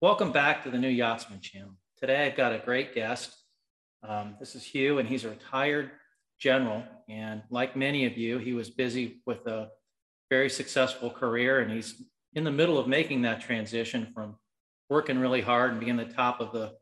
Welcome 0.00 0.30
back 0.30 0.62
to 0.62 0.70
the 0.70 0.78
New 0.78 0.88
Yachtsman 0.88 1.40
channel. 1.40 1.72
Today 2.00 2.24
I've 2.24 2.36
got 2.36 2.52
a 2.52 2.58
great 2.58 2.94
guest. 2.94 3.36
Um, 4.06 4.36
this 4.38 4.54
is 4.54 4.62
Hugh, 4.62 5.00
and 5.00 5.08
he's 5.08 5.24
a 5.24 5.30
retired 5.30 5.90
general. 6.38 6.84
And 7.08 7.42
like 7.50 7.74
many 7.74 8.06
of 8.06 8.16
you, 8.16 8.38
he 8.38 8.52
was 8.52 8.70
busy 8.70 9.20
with 9.26 9.44
a 9.48 9.70
very 10.30 10.50
successful 10.50 11.10
career, 11.10 11.58
and 11.58 11.72
he's 11.72 12.00
in 12.34 12.44
the 12.44 12.52
middle 12.52 12.78
of 12.78 12.86
making 12.86 13.22
that 13.22 13.40
transition 13.40 14.12
from 14.14 14.36
working 14.88 15.18
really 15.18 15.40
hard 15.40 15.72
and 15.72 15.80
being 15.80 15.96
the 15.96 16.04
top 16.04 16.40
of 16.40 16.52
the 16.52 16.74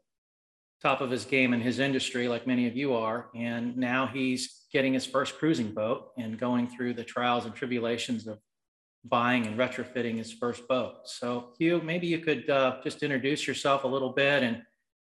top 0.82 1.00
of 1.00 1.11
his 1.11 1.25
game 1.25 1.54
in 1.54 1.62
his 1.62 1.79
industry, 1.79 2.29
like 2.29 2.46
many 2.46 2.67
of 2.68 2.76
you 2.76 2.93
are. 2.93 3.30
And 3.35 3.79
now 3.79 4.07
he's 4.07 4.67
getting 4.75 4.93
his 4.93 5.07
first 5.07 5.39
cruising 5.39 5.72
boat 5.72 6.08
and 6.18 6.39
going 6.39 6.68
through 6.68 6.93
the 6.93 7.04
trials 7.04 7.46
and 7.46 7.54
tribulations 7.54 8.26
of 8.26 8.40
buying 9.08 9.46
and 9.46 9.58
retrofitting 9.58 10.16
his 10.16 10.32
first 10.32 10.66
boat. 10.68 10.94
So, 11.04 11.52
Hugh, 11.58 11.80
maybe 11.82 12.06
you 12.06 12.18
could 12.18 12.48
uh, 12.48 12.78
just 12.82 13.02
introduce 13.02 13.46
yourself 13.46 13.84
a 13.84 13.88
little 13.88 14.10
bit. 14.10 14.42
And 14.42 14.62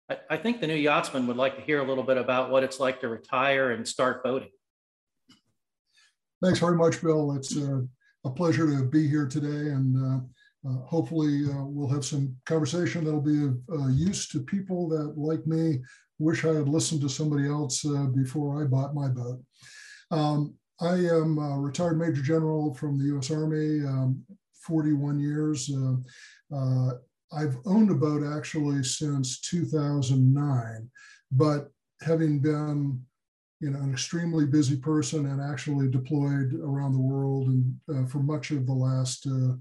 I, 0.08 0.18
I, 0.30 0.36
think 0.36 0.60
the 0.60 0.66
new 0.66 0.74
yachtsman 0.74 1.26
would 1.26 1.36
like 1.36 1.56
to 1.56 1.62
hear 1.62 1.80
a 1.80 1.84
little 1.84 2.04
bit 2.04 2.16
about 2.16 2.50
what 2.50 2.62
it's 2.62 2.80
like 2.80 3.00
to 3.00 3.08
retire 3.08 3.72
and 3.72 3.86
start 3.86 4.22
boating. 4.24 4.50
Thanks 6.42 6.58
very 6.58 6.76
much, 6.76 7.02
Bill. 7.02 7.34
It's 7.36 7.56
uh, 7.56 7.80
a 8.24 8.30
pleasure 8.30 8.66
to 8.66 8.84
be 8.84 9.06
here 9.08 9.26
today. 9.26 9.70
And 9.70 9.96
uh, 9.96 10.68
uh 10.68 10.84
hopefully, 10.86 11.44
uh, 11.46 11.64
we'll 11.64 11.88
have 11.88 12.04
some 12.04 12.36
conversation 12.46 13.04
that'll 13.04 13.20
be 13.20 13.44
of 13.44 13.90
use 13.90 14.28
to 14.28 14.40
people 14.40 14.88
that, 14.90 15.18
like 15.18 15.46
me, 15.46 15.80
wish 16.18 16.44
I 16.44 16.54
had 16.54 16.68
listened 16.68 17.00
to 17.02 17.08
somebody 17.08 17.48
else 17.48 17.84
before 18.14 18.62
I 18.62 18.66
bought 18.66 18.94
my 18.94 19.08
boat. 19.08 19.42
Um, 20.10 20.54
I 20.80 20.94
am 20.94 21.38
a 21.38 21.58
retired 21.58 21.98
Major 21.98 22.22
General 22.22 22.74
from 22.74 22.98
the 22.98 23.04
U.S. 23.06 23.30
Army, 23.30 23.84
um, 23.86 24.22
41 24.54 25.18
years. 25.18 25.70
Uh, 25.70 25.96
uh, 26.54 26.92
I've 27.32 27.58
owned 27.66 27.90
a 27.90 27.94
boat 27.94 28.22
actually 28.24 28.82
since 28.82 29.40
2009, 29.40 30.90
but 31.32 31.68
having 32.02 32.40
been 32.40 33.00
you 33.60 33.70
know, 33.70 33.80
an 33.80 33.92
extremely 33.92 34.46
busy 34.46 34.76
person 34.76 35.26
and 35.26 35.40
actually 35.40 35.88
deployed 35.88 36.54
around 36.54 36.92
the 36.92 36.98
world 36.98 37.48
and 37.48 37.74
uh, 37.94 38.06
for 38.06 38.20
much 38.20 38.50
of 38.50 38.66
the 38.66 38.72
last 38.72 39.26
uh, 39.26 39.52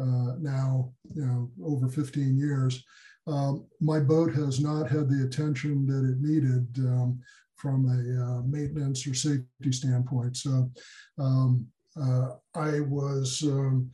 uh, 0.00 0.34
now, 0.38 0.92
you 1.14 1.26
know, 1.26 1.50
over 1.64 1.88
15 1.88 2.38
years, 2.38 2.84
um, 3.28 3.66
my 3.80 4.00
boat 4.00 4.34
has 4.34 4.58
not 4.58 4.90
had 4.90 5.08
the 5.08 5.24
attention 5.24 5.86
that 5.86 6.08
it 6.08 6.20
needed 6.20 6.66
um, 6.88 7.20
from 7.56 7.86
a 7.86 8.24
uh, 8.24 8.42
maintenance 8.42 9.06
or 9.06 9.14
safety 9.14 9.72
standpoint. 9.72 10.36
So 10.36 10.70
um, 11.18 11.66
uh, 12.00 12.30
I 12.54 12.80
was 12.80 13.42
um, 13.42 13.90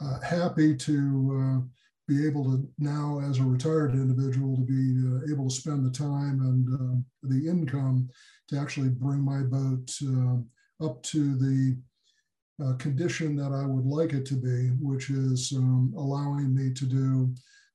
uh, 0.00 0.20
happy 0.20 0.76
to 0.76 1.60
uh, 1.60 1.66
be 2.06 2.26
able 2.26 2.44
to 2.44 2.66
now, 2.78 3.20
as 3.28 3.38
a 3.38 3.42
retired 3.42 3.92
individual, 3.92 4.56
to 4.56 4.62
be 4.62 4.96
uh, 5.06 5.32
able 5.32 5.48
to 5.48 5.54
spend 5.54 5.84
the 5.84 5.90
time 5.90 6.40
and 6.40 6.68
um, 6.80 7.04
the 7.24 7.48
income 7.48 8.08
to 8.48 8.58
actually 8.58 8.88
bring 8.88 9.20
my 9.20 9.42
boat 9.42 9.90
uh, 10.06 10.86
up 10.86 11.02
to 11.02 11.36
the 11.36 11.76
condition 12.78 13.36
that 13.36 13.52
I 13.52 13.64
would 13.64 13.84
like 13.84 14.12
it 14.12 14.26
to 14.26 14.34
be, 14.34 14.70
which 14.80 15.10
is 15.10 15.52
um, 15.56 15.94
allowing 15.96 16.52
me 16.52 16.72
to 16.74 16.86
do 16.86 17.32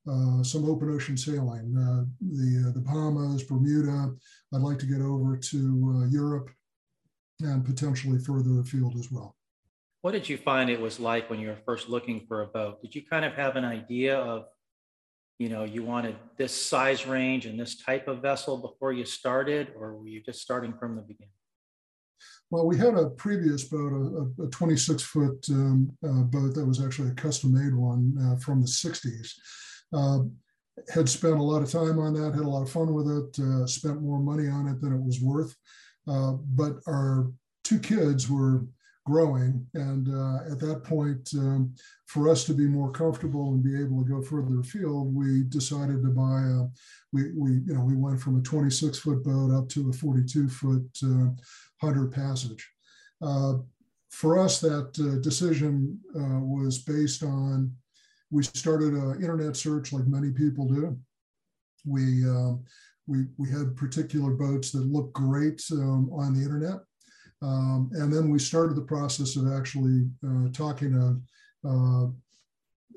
uh, 0.09 0.43
some 0.43 0.69
open 0.69 0.93
ocean 0.93 1.17
sailing. 1.17 1.75
Uh, 1.77 2.03
the 2.21 2.67
uh, 2.67 2.71
the 2.73 2.81
Bahamas, 2.81 3.43
Bermuda. 3.43 4.13
I'd 4.53 4.61
like 4.61 4.79
to 4.79 4.85
get 4.85 5.01
over 5.01 5.37
to 5.37 6.01
uh, 6.03 6.07
Europe 6.07 6.49
and 7.39 7.65
potentially 7.65 8.19
further 8.19 8.59
afield 8.59 8.95
as 8.97 9.11
well. 9.11 9.35
What 10.01 10.11
did 10.11 10.27
you 10.27 10.37
find 10.37 10.69
it 10.69 10.81
was 10.81 10.99
like 10.99 11.29
when 11.29 11.39
you 11.39 11.47
were 11.47 11.59
first 11.65 11.87
looking 11.87 12.25
for 12.27 12.41
a 12.41 12.47
boat? 12.47 12.81
Did 12.81 12.93
you 12.93 13.03
kind 13.05 13.23
of 13.23 13.33
have 13.35 13.55
an 13.55 13.63
idea 13.63 14.17
of, 14.17 14.45
you 15.39 15.47
know, 15.47 15.63
you 15.63 15.81
wanted 15.81 16.17
this 16.37 16.53
size 16.53 17.07
range 17.07 17.45
and 17.45 17.57
this 17.57 17.77
type 17.77 18.09
of 18.09 18.21
vessel 18.21 18.57
before 18.57 18.91
you 18.91 19.05
started, 19.05 19.71
or 19.77 19.95
were 19.95 20.07
you 20.07 20.21
just 20.21 20.41
starting 20.41 20.73
from 20.77 20.97
the 20.97 21.01
beginning? 21.01 21.31
Well, 22.51 22.67
we 22.67 22.77
had 22.77 22.95
a 22.95 23.09
previous 23.11 23.63
boat, 23.63 23.93
a, 23.93 24.43
a 24.43 24.47
26 24.49 25.01
foot 25.03 25.45
um, 25.49 25.89
uh, 26.05 26.23
boat 26.23 26.53
that 26.53 26.65
was 26.65 26.83
actually 26.83 27.09
a 27.09 27.15
custom 27.15 27.53
made 27.53 27.73
one 27.73 28.13
uh, 28.21 28.35
from 28.35 28.61
the 28.61 28.67
60s. 28.67 29.31
Uh, 29.93 30.19
had 30.93 31.07
spent 31.07 31.35
a 31.35 31.43
lot 31.43 31.61
of 31.61 31.71
time 31.71 31.99
on 31.99 32.13
that, 32.13 32.33
had 32.33 32.43
a 32.43 32.49
lot 32.49 32.63
of 32.63 32.71
fun 32.71 32.93
with 32.93 33.07
it, 33.07 33.39
uh, 33.43 33.65
spent 33.67 34.01
more 34.01 34.19
money 34.19 34.47
on 34.47 34.67
it 34.67 34.81
than 34.81 34.93
it 34.93 35.01
was 35.01 35.21
worth. 35.21 35.55
Uh, 36.07 36.33
but 36.55 36.77
our 36.87 37.31
two 37.63 37.79
kids 37.79 38.29
were 38.29 38.65
growing. 39.05 39.65
And 39.73 40.07
uh, 40.09 40.51
at 40.51 40.59
that 40.59 40.83
point, 40.83 41.29
um, 41.37 41.75
for 42.07 42.29
us 42.29 42.43
to 42.45 42.53
be 42.53 42.65
more 42.65 42.91
comfortable 42.91 43.53
and 43.53 43.63
be 43.63 43.79
able 43.79 44.03
to 44.03 44.09
go 44.09 44.21
further 44.21 44.59
afield, 44.59 45.13
we 45.13 45.43
decided 45.43 46.01
to 46.01 46.09
buy 46.09 46.41
a, 46.41 46.63
we, 47.11 47.31
we, 47.37 47.51
you 47.65 47.75
know, 47.75 47.81
we 47.81 47.95
went 47.95 48.19
from 48.19 48.39
a 48.39 48.41
26 48.41 48.97
foot 48.97 49.23
boat 49.23 49.55
up 49.55 49.69
to 49.69 49.89
a 49.89 49.93
42 49.93 50.49
foot 50.49 50.89
uh, 51.03 51.29
Hunter 51.81 52.07
Passage. 52.07 52.67
Uh, 53.21 53.55
for 54.09 54.39
us, 54.39 54.59
that 54.59 54.93
decision 55.23 55.99
was 56.13 56.77
based 56.77 57.23
on 57.23 57.75
we 58.33 58.41
started 58.41 58.93
an 58.93 59.21
internet 59.21 59.55
search 59.55 59.93
like 59.93 60.07
many 60.07 60.31
people 60.31 60.67
do. 60.67 60.97
We, 61.85 62.01
um, 62.25 62.63
we, 63.05 63.25
we 63.37 63.47
had 63.49 63.77
particular 63.77 64.31
boats 64.31 64.71
that 64.71 64.87
looked 64.87 65.13
great 65.13 65.61
um, 65.71 66.09
on 66.11 66.33
the 66.33 66.41
internet. 66.41 66.79
Um, 67.43 67.91
and 67.93 68.11
then 68.11 68.29
we 68.29 68.39
started 68.39 68.75
the 68.75 68.81
process 68.81 69.35
of 69.35 69.51
actually 69.53 70.07
uh, 70.25 70.49
talking 70.51 70.93
to 70.93 71.69
uh, 71.69 72.05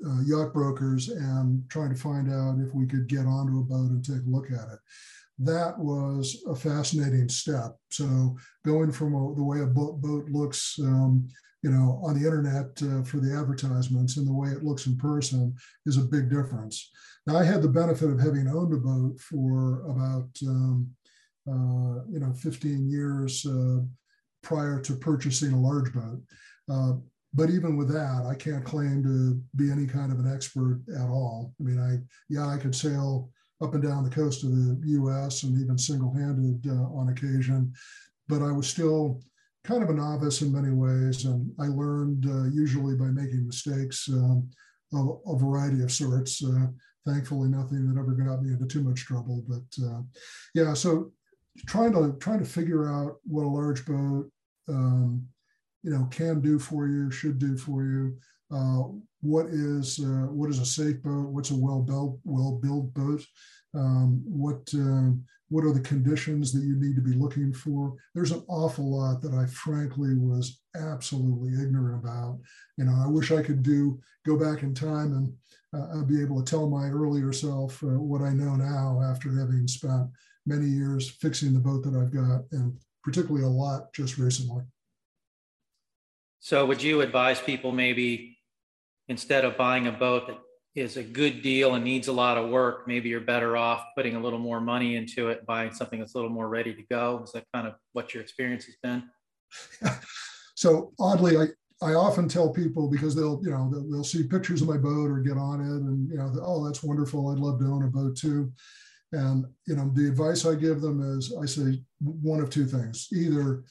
uh, 0.09 0.21
yacht 0.25 0.53
brokers 0.53 1.09
and 1.09 1.63
trying 1.69 1.93
to 1.93 1.99
find 1.99 2.31
out 2.31 2.57
if 2.59 2.73
we 2.73 2.87
could 2.87 3.07
get 3.07 3.25
onto 3.27 3.59
a 3.59 3.63
boat 3.63 3.91
and 3.91 4.03
take 4.03 4.25
a 4.25 4.29
look 4.29 4.47
at 4.47 4.73
it. 4.73 4.79
That 5.39 5.77
was 5.77 6.43
a 6.47 6.55
fascinating 6.55 7.29
step. 7.29 7.77
So 7.91 8.35
going 8.65 8.91
from 8.91 9.13
a, 9.13 9.35
the 9.35 9.43
way 9.43 9.59
a 9.59 9.67
boat, 9.67 10.01
boat 10.01 10.29
looks 10.29 10.79
um, 10.81 11.27
you 11.63 11.71
know, 11.71 11.99
on 12.03 12.19
the 12.19 12.25
internet 12.25 12.67
uh, 12.83 13.03
for 13.03 13.19
the 13.19 13.35
advertisements 13.35 14.17
and 14.17 14.27
the 14.27 14.33
way 14.33 14.49
it 14.49 14.63
looks 14.63 14.85
in 14.85 14.95
person 14.97 15.55
is 15.85 15.97
a 15.97 16.01
big 16.01 16.29
difference. 16.29 16.91
Now, 17.25 17.37
I 17.37 17.43
had 17.43 17.61
the 17.61 17.67
benefit 17.67 18.09
of 18.09 18.19
having 18.19 18.47
owned 18.47 18.73
a 18.73 18.77
boat 18.77 19.19
for 19.19 19.83
about, 19.89 20.29
um, 20.47 20.89
uh, 21.49 22.03
you 22.09 22.19
know, 22.19 22.33
15 22.33 22.89
years 22.89 23.45
uh, 23.45 23.79
prior 24.43 24.79
to 24.81 24.95
purchasing 24.95 25.53
a 25.53 25.59
large 25.59 25.91
boat. 25.93 26.21
Uh, 26.69 26.93
but 27.33 27.49
even 27.49 27.75
with 27.75 27.89
that, 27.89 28.25
I 28.25 28.35
can't 28.35 28.63
claim 28.63 29.03
to 29.03 29.41
be 29.55 29.71
any 29.71 29.85
kind 29.85 30.11
of 30.11 30.19
an 30.19 30.31
expert 30.31 30.81
at 30.95 31.09
all. 31.09 31.53
I 31.59 31.63
mean, 31.63 31.79
I, 31.79 31.97
yeah, 32.29 32.47
I 32.47 32.57
could 32.57 32.75
sail 32.75 33.29
up 33.61 33.73
and 33.73 33.83
down 33.83 34.03
the 34.03 34.09
coast 34.09 34.43
of 34.43 34.51
the 34.51 34.79
US 34.83 35.43
and 35.43 35.59
even 35.59 35.77
single 35.77 36.13
handed 36.13 36.65
uh, 36.67 36.97
on 36.97 37.09
occasion, 37.09 37.73
but 38.27 38.41
I 38.41 38.51
was 38.51 38.67
still 38.67 39.21
kind 39.67 39.83
of 39.83 39.89
a 39.89 39.93
novice 39.93 40.41
in 40.41 40.51
many 40.51 40.73
ways, 40.73 41.25
and 41.25 41.51
I 41.59 41.67
learned 41.67 42.25
uh, 42.25 42.45
usually 42.45 42.95
by 42.95 43.07
making 43.07 43.45
mistakes 43.45 44.07
um, 44.09 44.49
of 44.93 45.19
a 45.27 45.37
variety 45.37 45.83
of 45.83 45.91
sorts. 45.91 46.41
Uh, 46.43 46.67
thankfully, 47.05 47.49
nothing 47.49 47.85
that 47.87 47.99
ever 47.99 48.13
got 48.13 48.41
me 48.41 48.53
into 48.53 48.65
too 48.65 48.81
much 48.81 49.05
trouble. 49.05 49.43
But 49.47 49.85
uh, 49.85 50.01
yeah, 50.55 50.73
so 50.73 51.11
trying 51.67 51.91
to 51.93 52.15
trying 52.19 52.39
to 52.39 52.45
figure 52.45 52.89
out 52.89 53.17
what 53.25 53.43
a 53.43 53.47
large 53.47 53.85
boat 53.85 54.29
um, 54.69 55.27
you 55.83 55.91
know 55.91 56.07
can 56.11 56.39
do 56.39 56.57
for 56.59 56.87
you, 56.87 57.11
should 57.11 57.37
do 57.37 57.57
for 57.57 57.83
you. 57.83 58.17
Uh, 58.49 58.83
what 59.19 59.47
is 59.47 59.99
uh, 59.99 60.27
what 60.31 60.49
is 60.49 60.59
a 60.59 60.65
safe 60.65 61.03
boat? 61.03 61.27
What's 61.29 61.51
a 61.51 61.55
well 61.55 61.81
built 61.81 62.19
well 62.23 62.59
built 62.63 62.93
boat? 62.93 63.21
Um, 63.73 64.23
what 64.25 64.67
uh, 64.73 65.11
what 65.49 65.63
are 65.63 65.71
the 65.71 65.79
conditions 65.79 66.51
that 66.51 66.63
you 66.63 66.75
need 66.75 66.95
to 66.95 67.01
be 67.01 67.13
looking 67.13 67.53
for? 67.53 67.95
There's 68.13 68.31
an 68.31 68.43
awful 68.47 68.99
lot 68.99 69.21
that 69.21 69.33
I 69.33 69.45
frankly 69.47 70.15
was 70.15 70.61
absolutely 70.75 71.53
ignorant 71.53 72.03
about. 72.03 72.39
You 72.77 72.85
know, 72.85 73.01
I 73.03 73.07
wish 73.07 73.31
I 73.31 73.41
could 73.41 73.63
do 73.63 73.99
go 74.25 74.37
back 74.37 74.63
in 74.63 74.73
time 74.73 75.13
and 75.13 75.33
uh, 75.73 76.03
be 76.03 76.21
able 76.21 76.43
to 76.43 76.49
tell 76.49 76.69
my 76.69 76.87
earlier 76.87 77.31
self 77.31 77.81
uh, 77.83 77.87
what 77.87 78.21
I 78.21 78.31
know 78.31 78.55
now 78.55 79.01
after 79.03 79.29
having 79.29 79.67
spent 79.67 80.09
many 80.45 80.65
years 80.65 81.09
fixing 81.09 81.53
the 81.53 81.59
boat 81.59 81.83
that 81.83 81.95
I've 81.95 82.13
got, 82.13 82.41
and 82.51 82.77
particularly 83.03 83.45
a 83.45 83.49
lot 83.49 83.93
just 83.93 84.17
recently. 84.17 84.63
So, 86.39 86.65
would 86.65 86.81
you 86.81 87.01
advise 87.01 87.39
people 87.41 87.71
maybe 87.71 88.37
instead 89.07 89.45
of 89.45 89.57
buying 89.57 89.87
a 89.87 89.91
boat 89.91 90.27
that 90.27 90.37
is 90.77 90.95
a 90.95 91.01
good 91.01 91.41
deal 91.41 91.73
and 91.73 91.83
needs 91.83 92.07
a 92.07 92.13
lot 92.13 92.37
of 92.37 92.51
work, 92.51 92.87
maybe 92.87 93.09
you're 93.09 93.19
better 93.19 93.57
off 93.57 93.83
putting 93.95 94.15
a 94.15 94.19
little 94.19 94.37
more 94.37 94.61
money 94.61 94.95
into 94.95 95.29
it, 95.29 95.43
buying 95.47 95.73
something 95.73 95.99
that's 95.99 96.13
a 96.13 96.17
little 96.17 96.29
more 96.29 96.47
ready 96.47 96.71
to 96.71 96.83
go. 96.83 97.19
Is 97.23 97.31
that 97.31 97.45
kind 97.51 97.67
of 97.67 97.73
what 97.93 98.13
your 98.13 98.21
experience 98.21 98.65
has 98.65 98.75
been? 98.83 99.03
so 100.55 100.93
oddly, 100.99 101.35
I, 101.35 101.45
I 101.81 101.95
often 101.95 102.29
tell 102.29 102.53
people 102.53 102.91
because 102.91 103.15
they'll, 103.15 103.41
you 103.43 103.49
know, 103.49 103.71
they'll, 103.73 103.89
they'll, 103.89 104.03
see 104.03 104.27
pictures 104.27 104.61
of 104.61 104.67
my 104.67 104.77
boat 104.77 105.09
or 105.09 105.17
get 105.21 105.35
on 105.35 105.61
it 105.61 105.81
and, 105.81 106.11
you 106.11 106.17
know, 106.17 106.31
oh, 106.43 106.63
that's 106.63 106.83
wonderful. 106.83 107.31
I'd 107.31 107.39
love 107.39 107.59
to 107.59 107.65
own 107.65 107.83
a 107.83 107.87
boat 107.87 108.15
too. 108.15 108.53
And, 109.13 109.45
you 109.65 109.75
know, 109.75 109.89
the 109.95 110.07
advice 110.07 110.45
I 110.45 110.53
give 110.53 110.81
them 110.81 111.01
is 111.17 111.33
I 111.41 111.47
say 111.47 111.81
one 112.01 112.39
of 112.39 112.51
two 112.51 112.67
things 112.67 113.07
either 113.11 113.63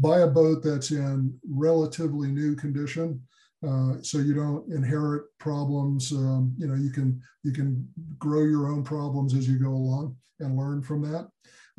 buy 0.00 0.20
a 0.20 0.26
boat 0.26 0.64
that's 0.64 0.90
in 0.90 1.38
relatively 1.48 2.28
new 2.28 2.56
condition 2.56 3.22
uh, 3.66 3.94
so 4.02 4.18
you 4.18 4.34
don't 4.34 4.70
inherit 4.72 5.24
problems. 5.38 6.12
Um, 6.12 6.54
you 6.58 6.66
know, 6.68 6.74
you 6.74 6.90
can 6.90 7.20
you 7.42 7.52
can 7.52 7.88
grow 8.18 8.44
your 8.44 8.68
own 8.68 8.84
problems 8.84 9.34
as 9.34 9.48
you 9.48 9.58
go 9.58 9.70
along 9.70 10.16
and 10.40 10.56
learn 10.56 10.82
from 10.82 11.02
that, 11.02 11.28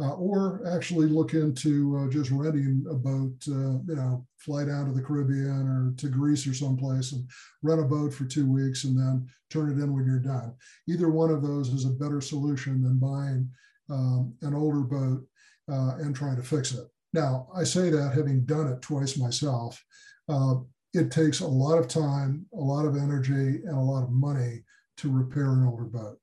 uh, 0.01 0.13
or 0.15 0.61
actually 0.75 1.07
look 1.07 1.33
into 1.33 1.97
uh, 1.97 2.11
just 2.11 2.31
renting 2.31 2.83
a 2.89 2.95
boat. 2.95 3.35
Uh, 3.47 3.79
you 3.87 3.95
know, 3.95 4.25
fly 4.37 4.65
down 4.65 4.87
to 4.87 4.91
the 4.91 5.01
Caribbean 5.01 5.67
or 5.67 5.93
to 5.97 6.09
Greece 6.09 6.45
or 6.47 6.53
someplace 6.53 7.13
and 7.13 7.25
rent 7.63 7.81
a 7.81 7.85
boat 7.85 8.13
for 8.13 8.25
two 8.25 8.51
weeks 8.51 8.83
and 8.83 8.97
then 8.97 9.27
turn 9.49 9.71
it 9.71 9.81
in 9.81 9.93
when 9.93 10.05
you're 10.05 10.19
done. 10.19 10.53
Either 10.87 11.09
one 11.09 11.29
of 11.29 11.41
those 11.41 11.69
is 11.69 11.85
a 11.85 11.89
better 11.89 12.19
solution 12.19 12.83
than 12.83 12.99
buying 12.99 13.49
um, 13.89 14.33
an 14.41 14.53
older 14.53 14.81
boat 14.81 15.25
uh, 15.71 15.95
and 15.99 16.15
trying 16.15 16.35
to 16.35 16.43
fix 16.43 16.73
it. 16.73 16.85
Now, 17.13 17.47
I 17.55 17.63
say 17.63 17.89
that 17.89 18.13
having 18.13 18.45
done 18.45 18.67
it 18.67 18.81
twice 18.81 19.17
myself. 19.17 19.81
Uh, 20.95 20.99
it 20.99 21.11
takes 21.11 21.39
a 21.39 21.47
lot 21.47 21.77
of 21.77 21.87
time, 21.87 22.45
a 22.53 22.59
lot 22.59 22.85
of 22.85 22.95
energy, 22.95 23.61
and 23.63 23.77
a 23.77 23.79
lot 23.79 24.03
of 24.03 24.11
money 24.11 24.63
to 24.97 25.11
repair 25.11 25.53
an 25.53 25.65
older 25.65 25.85
boat. 25.85 26.17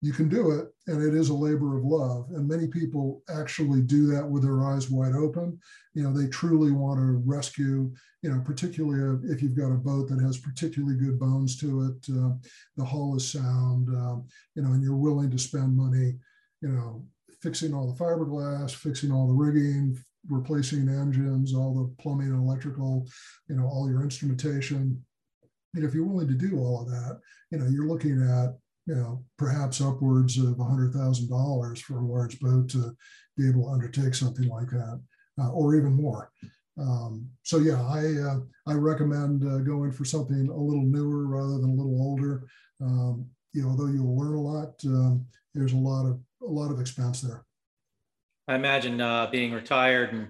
You 0.00 0.12
can 0.12 0.28
do 0.28 0.52
it, 0.52 0.68
and 0.86 1.02
it 1.02 1.12
is 1.12 1.28
a 1.30 1.34
labor 1.34 1.76
of 1.76 1.84
love. 1.84 2.30
And 2.30 2.46
many 2.46 2.68
people 2.68 3.22
actually 3.28 3.82
do 3.82 4.06
that 4.06 4.28
with 4.28 4.44
their 4.44 4.64
eyes 4.64 4.88
wide 4.88 5.14
open. 5.14 5.58
You 5.94 6.04
know, 6.04 6.12
they 6.12 6.28
truly 6.28 6.70
want 6.70 7.00
to 7.00 7.20
rescue, 7.26 7.92
you 8.22 8.30
know, 8.30 8.40
particularly 8.44 9.28
if 9.28 9.42
you've 9.42 9.56
got 9.56 9.72
a 9.72 9.76
boat 9.76 10.08
that 10.08 10.22
has 10.22 10.38
particularly 10.38 10.96
good 10.96 11.18
bones 11.18 11.58
to 11.58 11.82
it, 11.86 12.14
uh, 12.16 12.34
the 12.76 12.84
hull 12.84 13.16
is 13.16 13.28
sound, 13.28 13.88
um, 13.88 14.26
you 14.54 14.62
know, 14.62 14.72
and 14.72 14.84
you're 14.84 14.94
willing 14.96 15.32
to 15.32 15.38
spend 15.38 15.76
money, 15.76 16.16
you 16.60 16.68
know, 16.68 17.04
fixing 17.42 17.74
all 17.74 17.92
the 17.92 17.98
fiberglass, 17.98 18.72
fixing 18.72 19.10
all 19.10 19.26
the 19.26 19.34
rigging, 19.34 19.98
replacing 20.28 20.88
engines, 20.88 21.54
all 21.54 21.74
the 21.74 22.02
plumbing 22.02 22.28
and 22.28 22.42
electrical, 22.42 23.06
you 23.48 23.56
know, 23.56 23.66
all 23.66 23.90
your 23.90 24.02
instrumentation. 24.02 25.02
And 25.74 25.84
if 25.84 25.94
you're 25.94 26.06
willing 26.06 26.28
to 26.28 26.34
do 26.34 26.58
all 26.58 26.82
of 26.82 26.88
that, 26.88 27.20
you 27.50 27.58
know, 27.58 27.66
you're 27.66 27.88
looking 27.88 28.22
at, 28.22 28.56
you 28.86 28.94
know, 28.94 29.24
perhaps 29.36 29.80
upwards 29.80 30.38
of 30.38 30.56
$100,000 30.56 31.78
for 31.82 31.98
a 31.98 32.06
large 32.06 32.38
boat 32.40 32.68
to 32.70 32.96
be 33.36 33.48
able 33.48 33.64
to 33.64 33.70
undertake 33.70 34.14
something 34.14 34.48
like 34.48 34.68
that, 34.70 35.00
uh, 35.40 35.50
or 35.50 35.76
even 35.76 35.92
more. 35.92 36.30
Um, 36.78 37.28
so 37.42 37.58
yeah, 37.58 37.82
I 37.82 38.04
uh, 38.20 38.40
I 38.66 38.74
recommend 38.74 39.44
uh, 39.44 39.58
going 39.58 39.90
for 39.90 40.04
something 40.04 40.48
a 40.48 40.56
little 40.56 40.84
newer 40.84 41.26
rather 41.26 41.60
than 41.60 41.70
a 41.70 41.74
little 41.74 42.00
older. 42.00 42.46
Um, 42.80 43.26
you 43.52 43.62
know, 43.62 43.70
although 43.70 43.86
you'll 43.86 44.16
learn 44.16 44.36
a 44.36 44.40
lot, 44.40 44.74
um, 44.86 45.26
there's 45.54 45.72
a 45.72 45.76
lot 45.76 46.06
of 46.06 46.20
a 46.42 46.50
lot 46.50 46.70
of 46.70 46.80
expense 46.80 47.20
there. 47.20 47.44
I 48.48 48.54
imagine 48.54 49.00
uh, 49.00 49.28
being 49.30 49.52
retired 49.52 50.12
and 50.12 50.28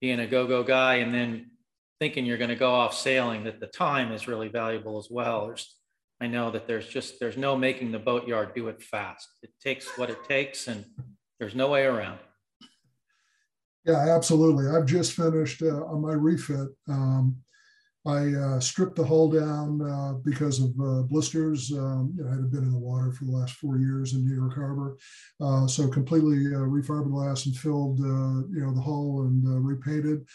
being 0.00 0.20
a 0.20 0.26
go-go 0.26 0.62
guy, 0.62 0.96
and 0.96 1.14
then 1.14 1.50
thinking 1.98 2.26
you're 2.26 2.36
going 2.38 2.50
to 2.50 2.56
go 2.56 2.72
off 2.72 2.94
sailing. 2.94 3.44
That 3.44 3.58
the 3.58 3.66
time 3.66 4.12
is 4.12 4.28
really 4.28 4.48
valuable 4.48 4.98
as 4.98 5.08
well. 5.10 5.46
There's, 5.46 5.74
I 6.20 6.26
know 6.26 6.50
that 6.50 6.66
there's 6.66 6.86
just 6.86 7.18
there's 7.18 7.38
no 7.38 7.56
making 7.56 7.90
the 7.90 7.98
boatyard 7.98 8.54
do 8.54 8.68
it 8.68 8.82
fast. 8.82 9.28
It 9.42 9.50
takes 9.62 9.96
what 9.96 10.10
it 10.10 10.22
takes, 10.28 10.68
and 10.68 10.84
there's 11.40 11.54
no 11.54 11.68
way 11.68 11.84
around. 11.84 12.18
Yeah, 13.86 14.14
absolutely. 14.14 14.68
I've 14.68 14.86
just 14.86 15.12
finished 15.12 15.62
uh, 15.62 15.84
on 15.86 16.02
my 16.02 16.12
refit. 16.12 16.68
Um, 16.88 17.36
I 18.06 18.34
uh, 18.34 18.60
stripped 18.60 18.96
the 18.96 19.06
hull 19.06 19.30
down 19.30 19.80
uh, 19.80 20.14
because 20.24 20.60
of 20.60 20.78
uh, 20.78 21.02
blisters. 21.02 21.72
Um, 21.72 22.14
you 22.16 22.24
know, 22.24 22.30
I 22.30 22.34
had 22.34 22.50
been 22.50 22.64
in 22.64 22.72
the 22.72 22.78
water 22.78 23.10
for 23.12 23.24
the 23.24 23.32
last 23.32 23.54
four 23.54 23.78
years 23.78 24.12
in 24.12 24.26
New 24.26 24.34
York 24.34 24.54
Harbor, 24.54 24.98
uh, 25.40 25.66
so 25.66 25.88
completely 25.88 26.54
uh, 26.54 26.58
refiberglass 26.58 27.46
and 27.46 27.56
filled, 27.56 28.00
uh, 28.00 28.46
you 28.52 28.60
know, 28.60 28.74
the 28.74 28.80
hull 28.80 29.22
and 29.22 29.64
repainted. 29.64 30.26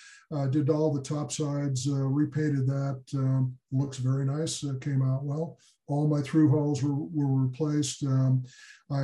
did 0.49 0.69
all 0.69 0.91
the 0.91 1.01
top 1.01 1.31
sides, 1.31 1.87
repainted 1.87 2.65
that. 2.65 3.01
Um, 3.13 3.55
looks 3.71 3.97
very 3.97 4.25
nice. 4.25 4.65
Came 4.81 5.03
out 5.03 5.23
well. 5.23 5.57
All 5.87 6.07
my 6.07 6.21
through 6.21 6.49
hulls 6.49 6.81
were, 6.81 6.95
were 6.95 7.45
replaced. 7.45 8.03
Um, 8.03 8.43
I 8.91 9.03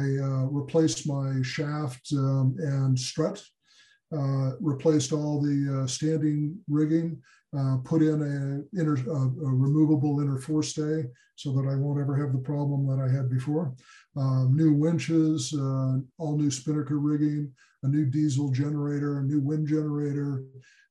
replaced 0.50 1.08
my 1.08 1.40
shaft 1.44 2.08
um, 2.14 2.56
and 2.58 2.98
strut. 2.98 3.44
replaced 4.60 5.12
all 5.12 5.40
the 5.40 5.88
standing 5.88 6.58
rigging 6.68 7.22
uh, 7.58 7.78
put 7.84 8.02
in 8.02 8.22
a, 8.22 8.80
inner, 8.80 8.96
a, 8.96 9.16
a, 9.16 9.52
removable 9.52 10.20
inner 10.20 10.38
forestay 10.40 11.08
so 11.36 11.52
that 11.54 11.68
I 11.70 11.76
won't 11.76 12.00
ever 12.00 12.16
have 12.16 12.34
the 12.34 12.40
problem 12.40 12.88
that 12.88 13.02
I 13.02 13.14
had 13.14 13.30
before. 13.30 13.76
Um, 14.16 14.56
new 14.56 14.74
winches, 14.74 15.54
uh, 15.54 15.98
all 16.18 16.38
new 16.38 16.52
spinnaker 16.52 17.00
rigging, 17.00 17.52
a 17.84 17.88
new 17.88 18.06
diesel 18.06 18.52
generator, 18.52 19.20
a 19.20 19.24
new 19.24 19.42
wind 19.42 19.68
generator, 19.68 20.44